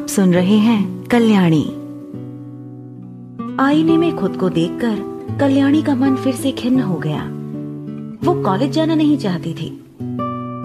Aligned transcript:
आप 0.00 0.06
सुन 0.06 0.34
रहे 0.34 0.56
हैं 0.56 1.04
कल्याणी। 1.04 1.64
आईने 3.60 3.96
में 3.96 4.16
खुद 4.16 4.36
को 4.36 4.48
देखकर 4.48 4.96
कल्याणी 5.40 5.82
का 5.82 5.94
मन 5.94 6.16
फिर 6.16 6.34
से 6.34 6.52
खिन्न 6.52 6.80
हो 6.80 6.94
गया। 6.94 7.24
वो 8.24 8.42
कॉलेज 8.42 8.70
जाना 8.70 8.94
नहीं 8.94 9.18
चाहती 9.18 9.54
थी। 9.54 9.84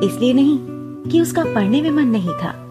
इसलिए 0.04 0.34
नहीं 0.34 0.60
कि 1.12 1.22
उसका 1.22 1.44
पढ़ने 1.44 1.82
में 1.82 1.92
मन 1.92 2.04
नहीं 2.04 2.30
था। 2.30 2.70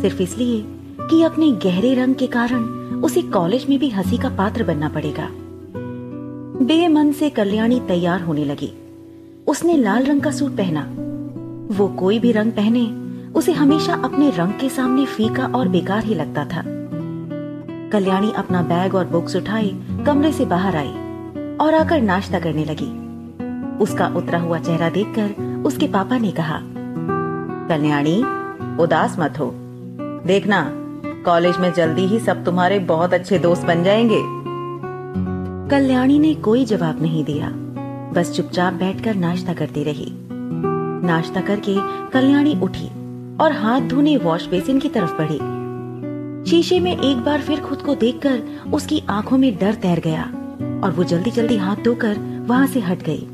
सिर्फ़ 0.00 0.22
इसलिए 0.22 0.64
कि 1.00 1.22
अपने 1.22 1.52
गहरे 1.52 1.94
रंग 1.94 2.14
के 2.14 2.26
कारण 2.26 2.60
उसे 3.02 3.22
कॉलेज 3.22 3.66
में 3.68 3.78
भी 3.78 3.88
हँसी 3.88 4.18
का 4.18 4.28
पात्र 4.28 4.64
बनना 4.64 4.88
पड़ेगा। 4.88 5.28
बेमन 6.64 7.12
से 7.12 7.30
कल्याणी 7.30 7.80
तैयार 7.80 8.20
होने 8.20 8.44
लगी। 8.44 8.72
उसने 9.46 9.76
लाल 9.76 10.04
रंग 10.04 10.20
का 10.20 10.30
सूट 10.30 10.56
पहना। 10.56 10.88
वो 11.74 11.88
कोई 11.88 12.18
भी 12.18 12.32
रंग 12.32 12.52
पहने 12.52 13.01
उसे 13.34 13.52
हमेशा 13.52 13.94
अपने 13.94 14.30
रंग 14.30 14.52
के 14.52 14.68
सामने 14.68 15.06
फीका 15.06 15.46
और 15.46 15.68
बेकार 15.68 16.04
ही 16.04 16.14
लगता 16.14 16.44
था। 16.44 16.62
कल्याणी 17.90 18.32
अपना 18.32 18.62
बैग 18.62 18.94
और 18.94 19.04
बुक्स 19.04 19.36
उठाए, 19.36 19.70
कमरे 20.06 20.32
से 20.32 20.44
बाहर 20.44 20.76
आई 20.76 20.92
और 21.60 21.74
आकर 21.74 22.00
नाश्ता 22.00 22.40
करने 22.40 22.64
लगी। 22.64 23.02
उसका 23.78 24.06
उतरा 24.06 24.38
हुआ 24.38 24.58
चेहरा 24.58 24.88
देखकर 24.88 25.62
उसके 25.66 25.86
पापा 25.86 26.18
ने 26.18 26.30
कहा, 26.30 26.60
कल्याणी, 27.68 28.24
उदास 28.82 29.16
मत 29.18 29.34
हो। 29.38 29.54
देखना, 30.26 30.70
कॉलेज 31.24 31.56
में 31.58 31.72
जल्दी 31.72 32.02
ही 32.02 32.18
सब 32.18 32.44
तुम्हारे 32.44 32.78
बहुत 32.78 33.14
अच्छे 33.14 33.38
दोस्त 33.38 33.62
बन 33.62 33.82
जाएँगे। 33.82 34.22
कल्याणी 35.70 36.18
ने 36.18 36.34
कोई 36.34 36.64
जवाब 36.64 37.02
नहीं 37.02 37.24
दिया। 37.24 37.48
बस 38.12 38.36
चुपचाप 38.36 38.72
बैठकर 38.72 39.14
नाश्ता 39.14 39.52
करती 39.52 39.84
रही। 39.84 40.12
नाश्ता 41.06 41.40
करके 41.40 41.76
कल्याणी 42.10 42.60
उठी। 42.60 43.01
और 43.40 43.52
हाथ 43.52 43.88
धोने 43.88 44.16
वॉश 44.16 44.46
बेसिन 44.46 44.78
की 44.78 44.88
तरफ़ 44.88 45.12
बढ़ी। 45.12 45.38
शीशे 46.50 46.78
में 46.80 46.92
एक 46.92 47.18
बार 47.18 47.40
फिर 47.40 47.60
खुद 47.60 47.82
को 47.82 47.94
देखकर 47.94 48.42
उसकी 48.74 49.02
आँखों 49.10 49.38
में 49.38 49.54
डर 49.58 49.74
तैर 49.74 50.00
गया 50.00 50.22
और 50.84 50.90
वो 50.90 51.04
जल्दी 51.04 51.30
जल्दी 51.30 51.56
हाथ 51.56 51.82
धोकर 51.84 52.18
वहाँ 52.48 52.66
से 52.66 52.80
हट 52.80 53.02
गई। 53.02 53.26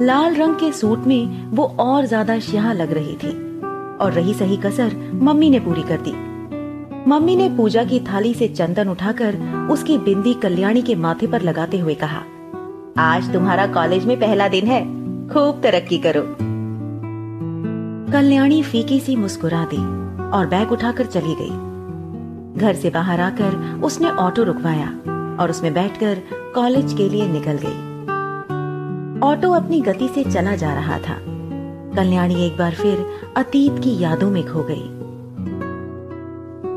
लाल 0.00 0.34
रंग 0.34 0.54
के 0.54 0.72
सूट 0.72 1.06
में 1.06 1.50
वो 1.50 1.64
और 1.80 2.06
ज़्यादा 2.06 2.38
स्याह 2.40 2.72
लग 2.72 2.92
रही 2.92 3.14
थी 3.14 3.30
और 3.98 4.12
रही 4.12 4.34
सही 4.34 4.56
कसर 4.56 4.96
मम्मी 5.22 5.50
ने 5.50 5.60
पूरी 5.60 5.82
कर 5.82 6.00
दी। 6.00 6.12
मम्मी 7.06 7.36
ने 7.36 7.48
पूजा 7.56 7.84
की 7.84 8.00
थाली 8.02 8.34
से 8.34 8.48
चंदन 8.48 8.88
उठाकर 8.88 9.36
उसकी 9.70 9.98
बिंदी 9.98 10.34
कल्याणी 10.34 10.82
के 10.82 10.94
माथे 10.96 11.26
पर 11.26 11.42
लगाते 11.42 11.78
हुए 11.78 11.94
कहा, 11.94 12.22
आज 12.98 13.32
तुम्हारा 13.32 13.66
कॉलेज 13.66 14.04
में 14.04 14.18
पहला 14.20 14.48
दिन 14.48 14.66
है, 14.66 14.82
खूब 15.28 15.60
तरक्की 15.62 15.98
करो। 15.98 16.22
कल्याणी 18.12 18.62
फीकी 18.62 18.98
सी 19.00 19.14
मुस्कुरा 19.16 19.64
दी 19.64 19.78
और 20.32 20.46
बैग 20.46 20.70
उठाकर 20.72 21.06
चली 21.06 21.34
गई। 21.40 22.60
घर 22.60 22.74
से 22.74 22.90
बाहर 22.90 23.20
आकर 23.20 23.80
उसने 23.84 24.10
ऑटो 24.10 24.42
रुकवाया 24.42 24.86
और 25.40 25.50
उसमें 25.50 25.74
बैठकर 25.74 26.22
कॉलेज 26.54 26.92
के 26.92 27.08
लिए 27.08 27.26
निकल 27.28 27.58
गई। 27.64 27.76
ऑटो 29.28 29.50
अपनी 29.52 29.80
गति 29.80 30.08
से 30.08 30.24
चला 30.24 30.54
जा 30.56 30.72
रहा 30.74 30.98
था। 30.98 31.18
कल्याणी 31.96 32.46
एक 32.46 32.56
बार 32.56 32.74
फिर 32.74 33.04
अतीत 33.36 33.78
की 33.84 33.98
यादों 33.98 34.30
में 34.30 34.42
खो 34.46 34.62
गई। 34.62 34.88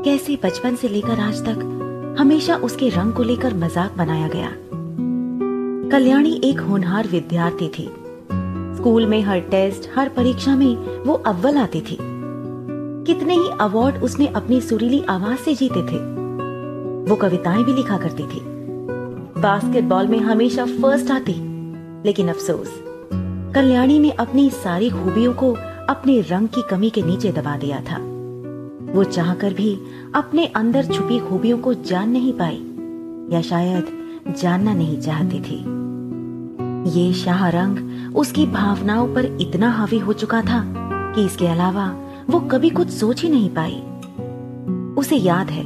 कैसे 0.04 0.38
बचपन 0.44 0.76
से 0.76 0.88
लेकर 0.88 1.20
आज 1.20 1.42
तक 1.48 2.16
हमेशा 2.18 2.56
उसके 2.56 2.88
रंग 2.88 3.12
को 3.12 3.22
लेकर 3.22 3.54
मज़ाक 3.54 3.96
बनाया 3.96 4.28
गया। 4.28 4.52
कल्याणी 5.90 6.40
एक 6.44 6.60
होनहार 6.60 7.08
विद्यार्थी 7.08 7.68
थी। 7.68 7.90
स्कूल 8.76 9.06
में 9.06 9.22
हर 9.22 9.40
टेस्ट, 9.40 9.90
हर 9.96 10.08
परीक्षा 10.08 10.56
में 10.56 11.04
वो 11.04 11.14
अव्वल 11.14 11.56
आती 11.56 11.80
थी। 11.80 11.98
कितने 13.06 13.34
ही 13.34 13.48
अवार्ड 13.60 14.02
उसने 14.02 14.26
अपनी 14.26 14.60
सुरीली 14.60 15.04
आवाज़ 15.08 15.38
से 15.38 15.54
जीते 15.54 15.82
थे। 15.82 16.12
वो 17.10 17.16
कविताएँ 17.16 17.64
भी 17.64 17.74
लिखा 17.74 17.98
करती 17.98 18.22
थी। 18.22 18.40
बास्केटबॉल 19.40 20.08
में 20.08 20.18
हमेशा 20.18 20.66
फ़र्स्ट 20.66 21.10
आती। 21.10 21.34
लेकिन 22.04 22.28
अफसोस, 22.28 22.84
कल्याणी 23.54 23.98
ने 23.98 24.10
अपनी 24.10 24.50
सारी 24.50 24.90
खूबियों 24.90 25.32
को 25.32 25.52
अपने 25.88 26.20
रंग 26.20 26.48
की 26.48 26.62
कमी 26.70 26.90
के 26.90 27.02
नीचे 27.02 27.32
दबा 27.32 27.56
दिया 27.56 27.80
था। 27.80 27.96
वो 28.92 29.04
चाहकर 29.04 29.54
भी 29.54 29.78
अपने 30.14 30.46
अंदर 30.46 30.84
छुपी 30.84 31.18
खूबियों 31.18 31.58
को 31.58 31.74
जान 31.74 32.10
नहीं 32.10 32.32
पाई 32.32 32.66
या 33.36 33.42
शायद 33.42 33.84
जानना 34.42 34.74
नहीं 34.74 35.00
चाहती 35.00 35.40
थी। 35.40 35.81
ये 36.86 37.12
शाह 37.12 37.48
रंग 37.48 38.16
उसकी 38.16 38.46
भावनाओं 38.46 39.14
पर 39.14 39.38
इतना 39.40 39.70
हावी 39.70 39.98
हो 39.98 40.12
चुका 40.12 40.42
था 40.42 40.64
कि 41.14 41.24
इसके 41.24 41.46
अलावा 41.46 41.94
वो 42.30 42.40
कभी 42.40 42.70
कुछ 42.70 42.88
सोच 42.88 43.22
ही 43.22 43.28
नहीं 43.28 43.50
पाई। 43.58 43.82
उसे 44.98 45.16
याद 45.16 45.50
है, 45.50 45.64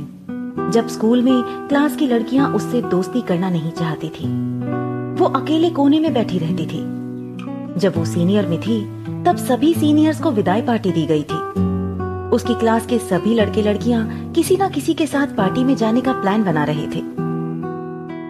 जब 0.71 0.89
स्कूल 0.89 1.23
में 1.23 1.69
क्लास 1.69 1.97
की 1.97 2.07
लड़कियाँ 2.07 2.55
उससे 2.55 2.83
दोस्ती 2.83 3.21
करना 3.21 3.51
नहीं 3.51 3.71
चाहती 3.71 4.09
थी। 4.09 4.29
वो 5.21 5.27
अकेले 5.27 5.71
कोने 5.71 6.01
में 6.01 6.15
बैठी 6.15 6.39
रहती 6.39 6.67
थी। 6.67 6.81
जब 7.81 7.93
वो 7.97 8.05
सीनियर 8.05 8.47
में 8.47 8.61
थी, 8.61 9.05
तब 9.25 9.37
सभी 9.37 9.75
सीनियर्स 9.75 10.21
को 10.21 10.31
विदाई 10.31 10.63
पार्टी 10.63 10.93
दी 10.93 11.07
गई 11.07 11.23
थी। 11.23 11.61
उसकी 12.31 12.55
क्लास 12.55 12.87
के 12.87 12.99
सभी 12.99 13.35
लड़के 13.35 13.63
लड़कियाँ 13.63 14.33
किसी 14.33 14.57
ना 14.57 14.69
किसी 14.69 14.95
के 14.95 15.07
साथ 15.07 15.27
पार्टी 15.27 15.65
में 15.65 15.77
जाने 15.77 16.01
का 16.01 16.13
प्लान 16.13 16.45
बना 16.45 16.65
रहे 16.65 16.87
थे। 16.87 17.03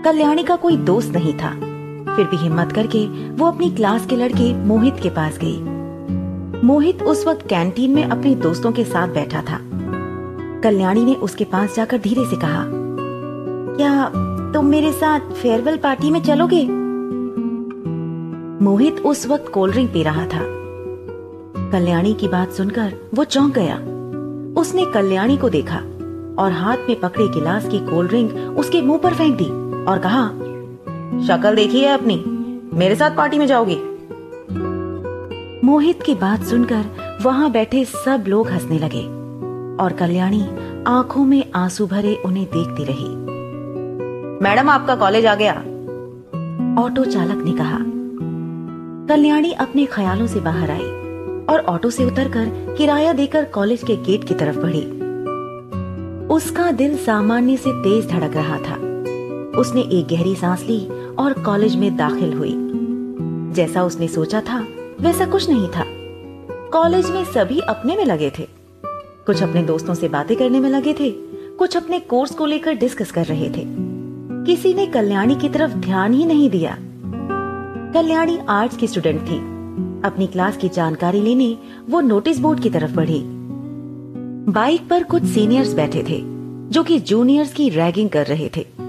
कल्याणी 0.03 0.43
का 0.43 0.57
कोई 0.57 0.77
दोस्त 0.77 1.09
नहीं 1.09 1.35
था। 1.35 1.76
फिर 2.17 2.27
भी 2.27 2.37
हिम्मत 2.37 2.73
करके 2.73 3.07
वो 3.33 3.47
अपनी 3.47 3.71
क्लास 3.71 4.07
के 4.07 4.17
लड़के 4.17 4.53
मोहित 4.67 5.01
के 5.03 5.11
पास 5.11 5.39
गई। 5.39 6.63
मोहित 6.65 7.03
उस 7.03 7.27
वक्त 7.27 7.47
कैंटीन 7.49 7.95
में 7.95 8.05
अपने 8.05 8.35
दोस्तों 8.35 8.73
के 8.73 8.85
साथ 8.85 9.09
बैठा 9.09 9.43
था। 9.43 9.59
कल्याणी 10.63 11.05
ने 11.05 11.15
उसके 11.15 11.45
पास 11.45 11.75
जाकर 11.77 11.99
धीरे 11.99 12.25
से 12.25 12.37
कहा, 12.37 12.65
क्या 13.77 14.11
तुम 14.55 14.67
मेरे 14.67 14.93
साथ 14.93 15.33
फेयरवेल 15.33 15.77
पार्टी 15.77 16.11
में 16.11 16.21
चलोगे? 16.23 16.67
मोहित 18.65 19.01
उस 19.01 19.27
वक्त 19.27 19.49
कोल्ड 19.49 19.73
ड्रिंक 19.73 19.93
पी 19.93 20.03
रहा 20.03 20.25
था। 20.27 20.41
कल्याणी 21.73 22.13
की 22.15 22.29
बात 22.29 22.53
सुनकर 22.53 22.95
वो 23.15 23.25
चौंक 23.25 23.55
गया। 23.55 23.77
उसने 24.61 24.85
कल्याणी 24.85 25.37
को 25.37 25.49
देखा 25.49 25.77
और 26.39 26.53
हाथ 26.53 26.89
में 26.89 26.99
पकड़े 27.01 27.29
गिलास 27.29 27.69
की 27.69 27.79
कोल्ड 27.87 28.09
ड्रिंक 28.09 28.59
उसके 28.59 28.81
मुँह 28.83 28.99
पर 28.99 29.15
फेंक 29.15 29.37
दी 29.37 29.51
और 29.85 29.99
कहा 29.99 30.29
शक्ल 31.25 31.57
देखी 31.57 31.81
है 31.81 31.89
अपनी? 31.89 32.25
मेरे 32.73 32.95
साथ 32.95 33.17
पार्टी 33.17 33.39
में 33.39 33.47
जाओगी। 33.47 33.77
मोहित 35.67 36.03
की 36.03 36.15
बात 36.15 36.43
सुनकर 36.43 36.85
वहाँ 37.23 37.51
बैठे 37.51 37.85
सब 37.85 38.25
लोग 38.29 38.49
हंसने 38.49 38.79
लगे 38.79 39.03
और 39.85 39.93
कल्याणी 39.93 40.49
आँखों 40.87 41.25
में 41.25 41.45
आँसू 41.55 41.87
भरे 41.87 42.23
उन्हें 42.27 42.47
देखती 42.47 42.85
रही। 42.85 43.09
मैडम 44.45 44.71
आपका 44.71 44.97
कॉलेज 44.97 45.27
आ 45.27 45.35
गया। 45.35 45.53
ऑटो 46.83 47.05
चालक 47.05 47.45
ने 47.45 47.53
कहा। 47.53 47.79
कल्याणी 49.09 49.53
अपने 49.53 49.87
ख्यालों 49.87 50.27
से 50.27 50.41
बाहर 50.41 50.71
आई 50.71 50.91
और 51.51 51.65
ऑटो 51.69 51.91
से 51.91 52.05
उतरकर 52.05 52.75
किराया 52.79 53.13
देकर 53.13 53.45
कॉलेज 53.45 53.83
के 53.83 53.97
गेट 53.97 54.25
की 54.25 54.35
तरफ़ 54.35 54.57
बढ़ी। 54.59 54.97
उसका 56.27 56.71
दिल 56.71 56.97
सामान्य 56.97 57.57
से 57.57 57.73
तेज 57.73 58.11
धड़क 58.11 58.33
रहा 58.35 58.57
था। 58.57 58.87
उसने 59.61 59.81
एक 59.81 60.09
गहरी 60.09 60.35
सांस 60.35 60.63
ली 60.63 60.89
और 61.19 61.33
कॉलेज 61.33 61.77
में 61.77 61.97
दाखिल 61.97 62.33
हुई। 62.33 62.53
जैसा 63.55 63.85
उसने 63.85 64.09
सोचा 64.09 64.41
था, 64.41 64.67
वैसा 65.01 65.27
कुछ 65.27 65.51
नहीं 65.51 65.69
था। 65.69 65.85
कॉलेज 66.51 67.11
में 67.11 67.25
सभी 67.25 67.61
अपने 67.61 67.97
में 67.97 68.05
लगे 68.05 68.31
थे। 68.39 68.49
कुछ 69.27 69.43
अपने 69.43 69.63
दोस्तों 69.63 69.95
से 69.95 70.09
बातें 70.09 70.37
करने 70.37 70.61
में 70.61 70.71
लगे 70.71 70.93
थे। 70.93 71.11
कुछ 71.59 71.77
अपने 71.77 72.01
कोर्स 72.01 72.31
को 72.31 72.47
लेकर 72.47 72.73
डिस्कस 72.73 73.11
कर 73.11 73.25
रहे 73.25 73.49
थे। 73.49 73.67
किसी 74.47 74.75
ने 74.75 74.87
कल्याणी 74.87 75.35
की 75.35 75.49
तरफ़ 75.49 75.73
ध्यान 75.73 76.13
ही 76.13 76.25
नहीं 76.25 76.51
दिया। 76.51 76.79
कल्याणी 77.93 78.39
आर्ट्स 78.49 78.77
की 78.77 78.87
स्टूडेंट 78.87 79.23
थी। 79.23 79.57
अपनी 80.05 80.27
क्लास 80.27 80.57
की 80.57 80.69
जानकारी 80.69 81.21
लेने 81.21 81.59
वो 81.91 82.01
नोटिस 82.01 82.39
बोर्ड 82.39 82.61
की 82.61 82.71
तरफ़ 82.71 82.95
बढ़ी। 82.95 83.23
बाइक 84.53 84.89
पर 84.89 85.03
कुछ 85.03 85.25
सीनियर्स 85.25 85.75
बैठे 85.75 86.03
थे, 86.03 86.23
जो 86.71 86.83
कि 86.83 86.99
जूनियर्स 86.99 87.53
की 87.53 87.69
रैगिंग 87.69 88.11
कर 88.11 88.27
रहे 88.27 88.51
थे। 88.57 88.86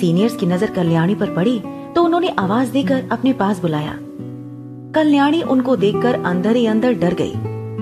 सीनियर्स 0.00 0.36
की 0.36 0.46
नज़र 0.46 0.70
कल्याणी 0.70 1.14
पर 1.14 1.34
पड़ी 1.34 1.58
तो 1.94 2.02
उन्होंने 2.02 2.28
आवाज़ 2.38 2.72
देकर 2.72 3.08
अपने 3.12 3.32
पास 3.34 3.60
बुलाया। 3.60 3.98
कल्याणी 4.94 5.42
उनको 5.44 5.76
देखकर 5.76 6.22
अंदर 6.24 6.56
ही 6.56 6.66
अंदर 6.66 6.92
डर 6.94 7.14
गई 7.14 7.32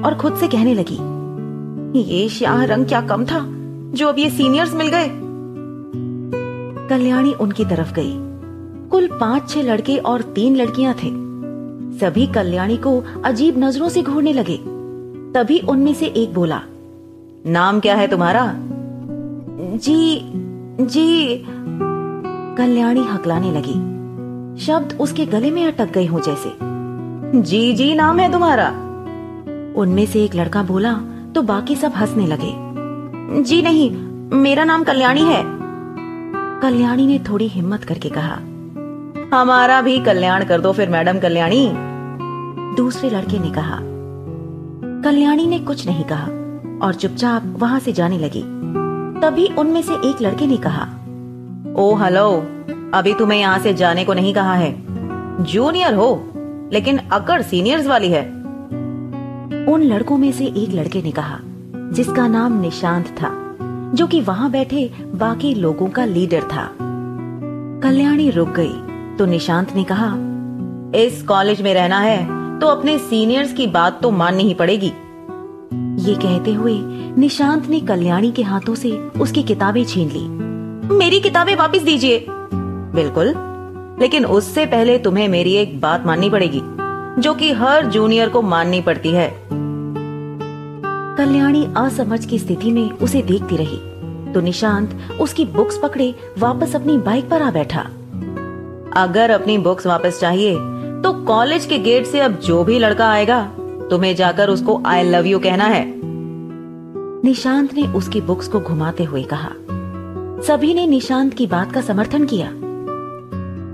और 0.02 0.14
खुद 0.14 0.37
से 0.37 0.49
कहने 0.49 0.75
लगी, 0.75 0.99
ये 2.02 2.28
श्याह 2.28 2.64
रंग 2.64 2.87
क्या 2.87 3.00
कम 3.02 3.25
था, 3.25 3.44
जो 3.90 4.08
अब 4.08 4.19
ये 4.19 4.31
सीनियर्स 4.31 4.75
मिल 4.75 4.88
गए? 4.88 5.08
कल्याणी 6.88 7.32
उनकी 7.34 7.64
तरफ़ 7.64 7.93
गई। 7.94 8.12
कुल 8.90 9.06
पाँच 9.20 9.49
छह 9.50 9.62
लड़के 9.62 9.96
और 9.99 10.22
तीन 10.34 10.56
लड़कियाँ 10.56 10.94
थे। 10.94 11.10
सभी 11.99 12.26
कल्याणी 12.26 12.76
को 12.76 13.02
अजीब 13.25 13.58
नज़रों 13.58 13.88
से 13.88 14.02
घूरने 14.02 14.32
लगे। 14.32 14.56
तभी 15.34 15.58
उनमें 15.60 15.94
से 15.94 16.06
एक 16.06 16.34
बोला, 16.34 16.60
नाम 17.46 17.81
क्या 17.81 17.94
है 17.94 18.06
तुम्हारा? 18.08 18.52
जी 19.76 20.20
जी 20.82 21.34
कल्याणी 22.58 23.00
हकलाने 23.00 23.50
लगी। 23.50 23.74
शब्द 24.64 24.96
उसके 25.00 25.26
गले 25.26 25.50
में 25.50 25.66
अटक 25.66 25.92
गए 25.92 26.06
हो 26.06 26.20
जैसे। 26.20 26.52
जी 27.42 27.72
जी, 27.74 27.94
नाम 27.94 28.18
है 28.18 28.30
तुम्हारा। 28.32 28.68
उनमें 29.76 30.06
से 30.06 30.24
एक 30.24 30.34
लड़का 30.34 30.62
बोला 30.62 30.92
तो 31.34 31.42
बाकी 31.42 31.76
सब 31.76 31.92
हंसने 31.92 32.26
लगे। 32.26 33.42
जी 33.42 33.62
नहीं, 33.62 33.90
मेरा 34.32 34.64
नाम 34.64 34.84
कल्याणी 34.84 35.22
है। 35.22 35.42
कल्याणी 36.62 37.06
ने 37.06 37.18
थोड़ी 37.18 37.48
हिम्मत 37.48 37.84
करके 37.84 38.08
कहा, 38.08 38.38
हमारा 39.38 39.80
भी 39.80 39.98
कल्याण 39.98 40.44
कर 40.44 40.60
दो 40.60 40.72
फिर, 40.72 40.88
मैडम 40.88 41.18
कल्याणी। 41.18 41.70
दूसरे 42.76 43.10
लड़के 43.10 43.38
ने 43.38 43.50
कहा, 43.50 43.78
कल्याणी 45.04 45.46
ने 45.46 45.58
कुछ 45.58 45.86
नहीं 45.86 46.04
कहा, 46.04 46.26
और 46.86 46.94
चुपचाप 46.94 47.42
वहाँ 47.58 47.80
से 47.80 47.92
जाने 47.92 48.18
लगी। 48.18 48.42
तभी 49.20 49.46
उनमें 49.58 49.82
से 49.82 49.94
एक 50.10 50.22
लड़के 50.22 50.46
ने 50.46 50.56
कहा 50.56 50.88
ओ 51.74 51.94
हेलो। 51.94 52.26
अभी 52.94 53.12
तुम्हें 53.14 53.38
यहाँ 53.38 53.58
से 53.58 53.72
जाने 53.74 54.04
को 54.04 54.14
नहीं 54.14 54.32
कहा 54.34 54.54
है। 54.54 55.44
जूनियर 55.44 55.94
हो 55.94 56.08
लेकिन 56.72 56.98
अकड़ 57.12 57.40
सीनियर्स 57.42 57.86
वाली 57.86 58.10
है। 58.10 58.22
उन 59.68 59.82
लड़कों 59.82 60.18
में 60.18 60.30
से 60.32 60.44
एक 60.46 60.74
लड़के 60.74 61.02
ने 61.02 61.10
कहा 61.10 61.38
जिसका 61.92 62.26
नाम 62.28 62.60
निशांत 62.60 63.06
था 63.18 63.30
जो 63.94 64.06
कि 64.06 64.20
वहाँ 64.20 64.50
बैठे 64.50 64.90
बाकी 65.14 65.54
लोगों 65.54 65.88
का 65.88 66.04
लीडर 66.04 66.42
था। 66.42 66.68
कल्याणी 67.82 68.30
रुक 68.30 68.54
गई 68.58 69.16
तो 69.16 69.26
निशांत 69.26 69.74
ने 69.76 69.84
कहा 69.84 70.12
इस 70.98 71.22
कॉलेज 71.22 71.62
में 71.62 71.72
रहना 71.74 72.00
है 72.00 72.18
तो 72.60 72.66
अपने 72.66 72.98
सीनियर्स 73.00 73.52
की 73.52 73.66
बात 73.66 74.00
तो 74.02 74.10
माननी 74.12 74.42
ही 74.42 74.54
पड़ेगी। 74.54 74.92
ये 76.06 76.14
कहते 76.14 76.52
हुए 76.52 76.78
निशांत 77.18 77.66
ने 77.66 77.80
कल्याणी 77.80 78.32
के 78.32 78.42
हाथों 78.42 78.74
से 78.74 78.96
उसकी 79.20 79.42
किताबें 79.42 79.84
छीन 79.84 80.08
ली। 80.08 80.44
मेरी 80.92 81.20
किताबें 81.20 81.56
वापस 81.56 81.82
दीजिए। 81.82 82.26
बिल्कुल। 82.94 83.34
लेकिन 84.00 84.25
उससे 84.26 84.66
पहले 84.66 84.98
तुम्हें 84.98 85.28
मेरी 85.28 85.52
एक 85.52 85.81
बात 85.81 86.06
माननी 86.06 86.31
पड़ेगी, 86.31 86.62
जो 87.22 87.34
कि 87.34 87.52
हर 87.52 87.86
जूनियर 87.86 88.28
को 88.28 88.42
माननी 88.42 88.81
पड़ती 88.81 89.08
है। 89.08 89.28
कल्याणी 91.19 91.66
असमझ 91.76 92.25
की 92.25 92.38
स्थिति 92.38 92.70
में 92.70 92.90
उसे 92.90 93.22
देखती 93.22 93.56
रही। 93.56 93.76
तो 94.32 94.40
निशांत 94.40 94.98
उसकी 95.20 95.44
बुक्स 95.44 95.78
पकड़े 95.78 96.14
वापस 96.38 96.76
अपनी 96.76 96.98
बाइक 96.98 97.28
पर 97.31 97.42
आ 97.42 97.50
बैठा। 97.50 97.81
अगर 98.96 99.31
अपनी 99.31 99.58
बुक्स 99.58 99.86
वापस 99.86 100.20
चाहिए 100.20 100.54
तो 101.02 101.12
कॉलेज 101.12 101.66
के 101.66 101.78
गेट 101.78 102.06
से 102.06 102.20
अब 102.20 102.32
जो 102.32 102.64
भी 102.64 102.78
लड़का 102.78 103.10
आएगा, 103.10 103.50
तुम्हें 103.90 104.16
जाकर 104.16 104.48
उसको 104.48 104.82
आई 104.86 105.02
लव 105.02 105.26
यू 105.26 105.38
कहना 105.38 105.64
है। 105.64 105.84
निशांत 107.25 107.75
ने 107.75 107.82
उसकी 107.82 108.20
बुक्स 108.20 108.48
को 108.48 108.60
घुमाते 108.60 109.04
हुए 109.04 109.22
कहा। 109.22 109.50
सभी 110.42 110.75
ने 110.75 110.86
निशांत 110.86 111.34
की 111.34 111.46
बात 111.46 111.72
का 111.72 111.81
समर्थन 111.81 112.25
किया। 112.25 112.50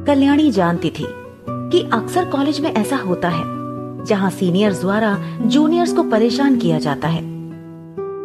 कल्याणी 0.06 0.50
जानती 0.50 0.90
थी 0.90 1.06
कि 1.48 1.90
अक्सर 1.92 2.24
कॉलेज 2.24 2.60
में 2.60 2.74
ऐसा 2.74 2.96
होता 2.96 3.28
है, 3.28 3.42
जहाँ 4.04 4.30
सीनियर्स 4.30 4.80
द्वारा 4.80 5.18
जूनियर्स 5.40 5.92
को 5.92 6.02
परेशान 6.02 6.56
किया 6.56 6.78
जाता 6.78 7.08
है। 7.08 7.22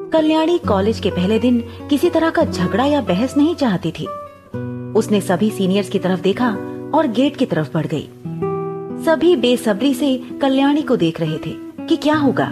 कल्याणी 0.10 0.58
कॉलेज 0.58 1.00
के 1.00 1.10
पहले 1.10 1.40
दिन 1.40 1.64
किसी 1.90 2.10
तरह 2.10 2.30
का 2.30 2.44
झगड़ा 2.44 2.86
या 2.86 3.02
बहस 3.02 3.38
नहीं 3.38 3.56
चाहती 3.56 3.92
थी। 3.92 4.08
उसने 4.94 5.22
सभी 5.22 5.52
सीनियर्स 5.52 5.90
की 5.90 6.00
तरफ़ 6.00 6.22
देखा 6.22 6.50
और 6.94 7.08
गेट 7.08 7.38
की 7.38 7.46
तरफ़ 7.46 7.70
बढ़ 7.74 7.88
गई। 7.88 8.10
सभी 9.04 9.36
बेसब्री 9.36 9.94
से 9.94 10.24
कल्याणी 10.42 10.82
को 10.82 10.96
देख 10.96 11.20
रहे 11.20 11.38
थे 11.38 11.86
कि 11.88 11.96
क्या 11.96 12.16
होगा। 12.16 12.52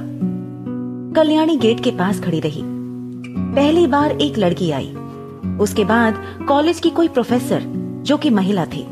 कल्याणी 1.15 1.57
गेट 1.57 1.79
के 1.79 1.91
पास 1.91 2.19
खड़ी 2.19 2.39
रही। 2.39 2.61
पहली 3.55 3.87
बार 3.87 4.11
एक 4.11 4.37
लड़की 4.37 4.71
आई। 4.71 4.95
उसके 5.61 5.85
बाद 5.85 6.23
कॉलेज 6.47 6.79
की 6.79 6.89
कोई 6.89 7.07
प्रोफेसर, 7.07 7.61
जो 8.03 8.17
कि 8.17 8.29
महिला 8.29 8.65
थी। 8.65 8.85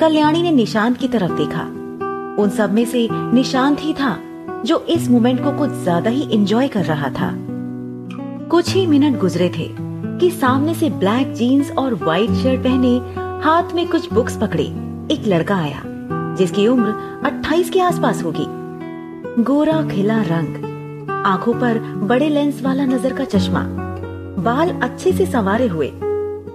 कल्याणी 0.00 0.42
ने 0.42 0.50
निशांत 0.50 0.96
की 0.96 1.08
तरफ़ 1.08 1.32
देखा। 1.32 1.62
उन 2.42 2.48
सब 2.48 2.72
में 2.72 2.84
से 2.84 3.08
निशांत 3.12 3.80
ही 3.80 3.92
था, 3.92 4.18
जो 4.66 4.78
इस 4.80 5.10
मोमेंट 5.10 5.44
को 5.44 5.52
कुछ 5.52 5.70
ज़्यादा 5.70 6.10
ही 6.10 6.28
एंजॉय 6.32 6.68
कर 6.68 6.84
रहा 6.84 7.10
था। 7.10 7.32
कुछ 8.48 8.74
ही 8.74 8.86
मिनट 8.86 9.18
गुजरे 9.18 9.48
थे 9.48 9.68
कि 10.18 10.30
सामने 10.30 10.74
से 10.74 10.90
ब्लैक 10.90 11.32
जीन्स 11.32 11.70
और 11.70 11.94
व्हाइट 11.94 12.30
शर्ट 12.30 12.60
पहने 12.60 12.96
हाथ 13.44 13.74
में 13.74 13.88
कुछ 13.88 14.12
बुक्स 14.12 14.36
पकड़े, 14.36 14.64
एक 15.14 15.26
लड़का 15.26 15.56
आया, 15.56 15.82
जिसकी 16.38 16.66
उम्र 16.68 17.20
28 17.24 17.70
के 17.70 17.80
आसपास 17.80 18.22
होगी। 18.24 18.46
गोरा 19.42 19.82
खिला 19.88 20.22
रंग, 20.22 20.64
आँखों 21.26 21.54
पर 21.54 21.78
बड़े 21.78 22.28
लेंस 22.28 22.62
वाला 22.62 22.84
नज़र 22.84 23.12
का 23.12 23.24
चश्मा। 23.24 23.87
बाल 24.38 24.70
अच्छे 24.82 25.12
से 25.12 25.26
संवारे 25.26 25.66
हुए, 25.66 25.86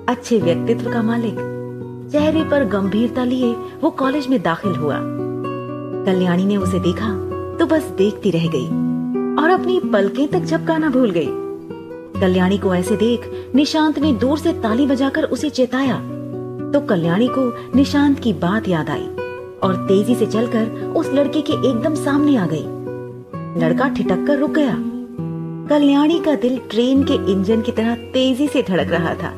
अच्छे 0.10 0.40
व्यक्तित्व 0.40 0.92
का 0.92 1.02
मालिक, 1.02 1.36
चेहरे 2.12 2.44
पर 2.44 2.64
गंभीरता 2.70 3.24
लिए 3.24 3.54
वो 3.82 3.90
कॉलेज 3.90 4.28
में 4.28 4.42
दाखिल 4.42 4.76
हुआ। 4.76 4.98
कल्याणी 6.06 6.46
ने 6.46 6.58
उसे 6.58 6.80
देखा 6.80 7.10
तो 7.60 7.66
बस 7.66 7.84
देखती 7.98 8.32
रह 8.32 8.48
गई, 8.48 8.68
और 9.36 9.50
अपनी 9.50 9.80
पलकें 9.94 10.28
तक 10.28 10.40
झपकाना 10.40 10.90
भूल 10.90 11.12
गई। 11.12 11.28
कल्याणी 12.22 12.58
को 12.58 12.74
ऐसे 12.76 12.96
देख 12.96 13.30
निशांत 13.56 14.00
ने 14.00 14.12
दूर 14.14 14.38
से 14.38 14.54
ताली 14.54 14.86
बजाकर 14.88 15.24
उसे 15.26 15.50
चेताया। 15.50 15.98
तो 16.74 16.82
कल्याणी 16.88 17.28
को 17.28 17.52
निशांत 17.76 18.20
की 18.20 18.34
बात 18.40 18.68
याद 18.68 18.90
आई, 18.90 19.08
और 19.64 19.86
तेज़ी 19.88 20.16
से 20.16 20.26
चलकर 20.28 20.94
उस 20.98 21.14
लड़के 21.14 21.42
के 21.42 21.54
एकदम 21.70 21.96
सामने 21.96 22.38
आ 22.38 22.46
गई। 22.46 22.66
लड़का 23.62 23.88
ठिटक 23.90 24.26
कर 24.28 24.38
रुक 24.38 24.52
गया। 24.52 24.76
कल्याणी 25.74 26.20
का 26.20 26.36
दिल 26.36 26.60
ट्रेन 26.72 27.04
के 27.04 27.14
इंजन 27.14 27.62
की 27.62 27.72
तरह 27.72 27.96
तेज़ी 27.96 28.48
से 28.48 28.62
धड़क 28.64 28.88
रहा 28.92 29.14
था। 29.14 29.30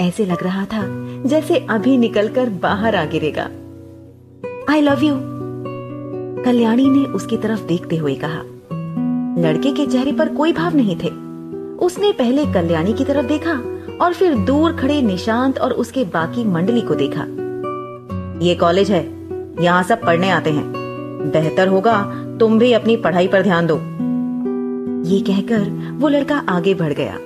ऐसे 0.00 0.26
लग 0.26 0.42
रहा 0.42 0.64
था 0.64 0.80
जैसे 1.22 1.66
अभी 1.70 1.96
निकलकर 1.96 2.48
बाहर 2.48 2.96
आ 2.96 3.04
गिरेगा। 3.04 3.48
आई 4.72 4.80
लव 4.80 5.02
यू 5.02 5.14
कल्याणी 6.44 6.88
ने 6.88 7.04
उसकी 7.04 7.36
तरफ़ 7.36 7.62
देखते 7.66 7.96
हुए 7.96 8.14
कहा। 8.14 8.42
लड़के 9.42 9.72
के 9.72 9.86
चेहरे 9.86 10.12
पर 10.12 10.28
कोई 10.28 10.52
भाव 10.52 10.76
नहीं 10.76 10.96
थे। 10.96 11.08
उसने 11.84 12.12
पहले 12.12 12.46
कल्याणी 12.46 12.92
की 12.92 13.04
तरफ़ 13.04 13.26
देखा 13.26 13.62
और 14.04 14.12
फिर 14.12 14.34
दूर 14.34 14.72
खड़े 14.72 15.02
निशांत 15.02 15.58
और 15.58 15.72
उसके 15.72 16.04
बाकी 16.04 16.44
मंडली 16.44 16.80
को 16.80 16.94
देखा। 16.94 17.26
ये 18.46 18.54
कॉलेज 18.54 18.90
है। 18.90 19.28
यहाँ 19.64 19.82
सब 19.82 20.02
पढ़ने 20.02 20.30
आते 20.30 20.50
हैं। 20.50 20.72
बेहतर 21.32 21.68
होगा 21.68 22.02
तुम 22.40 22.58
भी 22.58 22.72
अपनी 22.72 22.96
पढ़ाई 22.96 23.28
पर 23.28 23.42
ध्यान 23.42 23.66
दो। 23.66 23.80
ये 25.04 25.20
कहकर 25.20 25.92
वो 25.92 26.08
लड़का 26.08 26.38
आगे 26.48 26.74
बढ़ 26.74 26.92
गया। 26.92 27.18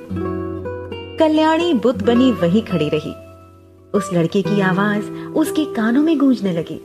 कल्याणी 1.19 1.75
बुद्ध 1.75 2.07
बनी 2.07 2.33
वहीं 2.33 2.63
खड़ी 2.63 2.89
रही। 2.89 3.13
उस 3.95 4.11
लड़के 4.15 4.43
की 4.43 4.61
आवाज़ 4.61 5.11
उसके 5.11 5.65
कानों 5.65 6.03
में 6.03 6.19
गूंजने 6.19 6.53
लगी। 6.53 6.81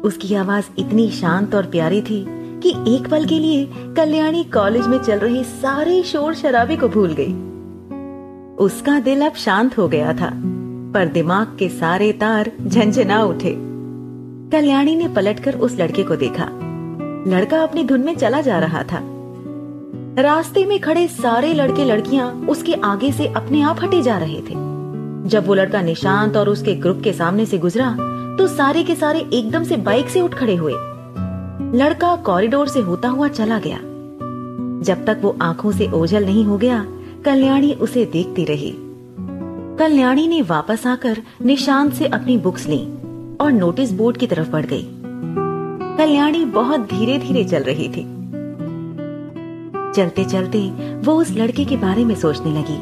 उसकी 0.00 0.34
आवाज़ 0.34 0.64
इतनी 0.78 1.10
शांत 1.10 1.54
और 1.54 1.66
प्यारी 1.66 2.02
थी 2.02 2.26
कि 2.30 2.96
एक 2.96 3.08
पल 3.10 3.24
के 3.24 3.38
लिए 3.38 3.68
कल्याणी 3.96 4.44
कॉलेज 4.44 4.86
में 4.86 4.98
चल 4.98 5.18
रहे 5.18 5.44
सारे 5.44 6.02
शोर 6.02 6.34
शराबे 6.34 6.76
को 6.76 6.88
भूल 6.88 7.16
गई। 7.20 7.32
उसका 8.56 9.00
दिल 9.00 9.20
अब 9.20 9.32
शांत 9.32 9.78
हो 9.78 9.88
गया 9.88 10.12
था, 10.12 10.30
पर 10.94 11.06
दिमाग 11.06 11.56
के 11.58 11.68
सारे 11.68 12.12
तार 12.12 12.52
झंझना 12.66 13.24
उठे। 13.24 13.56
कल्याणी 14.50 14.96
ने 14.96 15.08
पलटकर 15.08 15.54
उस 15.54 15.76
लड़के 15.80 16.02
को 16.02 16.16
देखा। 16.16 16.48
लड़का 17.30 17.62
अपनी 17.62 17.84
धुन 17.84 18.00
में 18.00 18.16
चला 18.16 18.40
जा 18.40 18.58
रहा 18.58 18.82
था। 18.82 19.15
रास्ते 20.18 20.64
में 20.66 20.80
खड़े 20.80 21.08
सारे 21.08 21.54
लड़के 21.54 21.84
लड़कियाँ 21.84 22.46
उसके 22.48 22.74
आगे 22.74 23.12
से 23.12 23.26
अपने 23.28 23.60
आप 23.62 23.82
हटे 23.82 24.02
जा 24.02 24.18
रहे 24.18 24.40
थे। 24.40 24.54
जब 25.28 25.44
वो 25.46 25.54
लड़का 25.54 25.82
निशांत 25.82 26.36
और 26.36 26.48
उसके 26.48 26.74
ग्रुप 26.74 27.00
के 27.04 27.12
सामने 27.12 27.46
से 27.46 27.58
गुजरा 27.58 27.90
तो 28.38 28.46
सारे 28.46 28.84
के 28.84 28.94
सारे 28.94 29.18
एकदम 29.32 29.64
से 29.64 29.76
बाइक 29.76 30.08
से 30.08 30.20
उठ 30.20 30.34
खड़े 30.34 30.54
हुए। 30.54 30.72
लड़का 31.78 32.16
कॉरिडोर 32.16 32.68
से 32.68 32.80
होता 32.80 33.08
हुआ 33.08 33.28
चला 33.28 33.58
गया। 33.58 33.78
जब 34.82 35.04
तक 35.06 35.18
वो 35.22 35.36
आँखों 35.42 35.72
से 35.72 35.90
ओझल 35.90 36.24
नहीं 36.24 36.44
हो 36.44 36.58
गया, 36.58 36.86
कल्याणी 37.24 37.72
उसे 37.72 38.04
देखती 38.04 38.44
रही। 38.44 38.74
कल्याणी 39.78 40.28
ने 40.28 40.42
वापस 40.42 40.86
आकर 40.86 41.22
निशांत 41.42 41.92
से 41.92 42.06
अपनी 42.06 42.38
बुक्स 42.38 42.66
ली 42.66 42.84
और 43.40 43.52
नोटिस 43.52 43.92
बोर्ड 43.92 44.16
की 44.16 44.26
तरफ़ 44.26 44.50
बढ़ 44.50 44.66
गई। 44.66 44.88
कल्याणी 45.98 46.44
बहुत 46.44 46.80
धीरे 46.80 47.18
धीरे 47.18 47.44
चल 47.44 47.62
रही 47.62 47.88
थी। 47.88 48.15
चलते 49.96 50.24
चलते 50.24 50.60
वो 51.00 51.14
उस 51.14 51.30
लड़के 51.30 51.64
के 51.64 51.76
बारे 51.76 52.04
में 52.04 52.14
सोचने 52.14 52.52
लगी। 52.52 52.78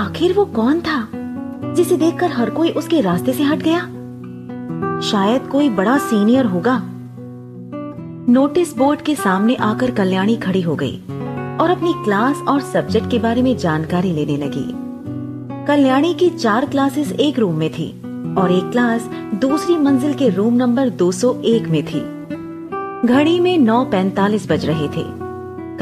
आखिर 0.00 0.32
वो 0.32 0.44
कौन 0.44 0.80
था, 0.80 1.08
जिसे 1.74 1.96
देखकर 1.96 2.30
हर 2.30 2.50
कोई 2.50 2.70
उसके 2.70 3.00
रास्ते 3.00 3.32
से 3.32 3.42
हट 3.42 3.58
गया? 3.58 3.80
शायद 5.00 5.46
कोई 5.46 5.68
बड़ा 5.70 5.96
सीनियर 5.98 6.46
होगा। 6.46 6.80
नोटिस 8.28 8.76
बोर्ड 8.76 9.00
के 9.00 9.14
सामने 9.14 9.54
आकर 9.54 9.90
कल्याणी 9.90 10.36
खड़ी 10.36 10.60
हो 10.62 10.74
गई 10.76 10.96
और 11.60 11.70
अपनी 11.70 11.92
क्लास 12.04 12.42
और 12.48 12.60
सब्जेक्ट 12.60 13.10
के 13.10 13.18
बारे 13.18 13.42
में 13.42 13.56
जानकारी 13.56 14.12
लेने 14.12 14.36
लगी। 14.36 14.64
कल्याणी 15.66 16.14
की 16.14 16.28
चार 16.30 16.66
क्लासेस 16.66 17.12
एक 17.12 17.38
रूम 17.38 17.54
में 17.54 17.70
थी 17.70 17.90
और 18.38 18.52
एक 18.52 18.70
क्लास 18.70 19.08
दूसरी 19.40 19.76
मंजिल 19.76 20.14
के 20.14 20.28
रूम 20.28 20.54
नंबर 20.54 20.88
201 20.88 21.68
में 21.68 21.82
थी। 21.86 22.00
घड़ी 23.08 23.40
में 23.40 23.58
9:45 23.58 24.50
बज 24.50 24.66
रहे 24.66 24.88
थे। 24.88 25.21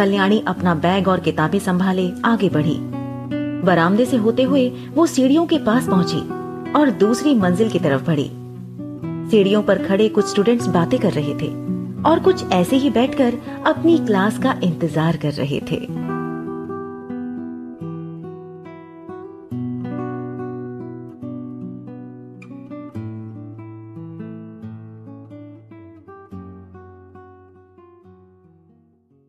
कल्याणी 0.00 0.42
अपना 0.48 0.74
बैग 0.74 1.08
और 1.08 1.20
किताबें 1.20 1.58
संभाले, 1.58 2.08
आगे 2.24 2.48
बढ़ी। 2.48 2.76
बरामदे 3.64 4.04
से 4.04 4.16
होते 4.16 4.42
हुए 4.42 4.68
वो 4.94 5.06
सीढ़ियों 5.06 5.44
के 5.46 5.58
पास 5.58 5.88
पहुँची 5.88 6.72
और 6.72 6.90
दूसरी 6.90 7.34
मंजिल 7.34 7.70
की 7.70 7.78
तरफ़ 7.78 8.04
बढ़ी। 8.04 8.30
सीढ़ियों 9.30 9.62
पर 9.62 9.86
खड़े 9.86 10.08
कुछ 10.08 10.26
स्टूडेंट्स 10.26 10.66
बातें 10.66 10.98
कर 11.00 11.12
रहे 11.12 11.34
थे 11.34 11.48
और 12.02 12.20
कुछ 12.24 12.52
ऐसे 12.52 12.76
ही 12.76 12.90
बैठकर 12.90 13.34
अपनी 13.66 13.98
क्लास 13.98 14.38
का 14.38 14.58
इंतज़ार 14.64 15.16
कर 15.16 15.32
रहे 15.32 15.60
थे। 15.70 15.76